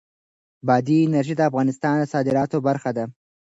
[0.67, 3.03] بادي انرژي د افغانستان د صادراتو برخه ده.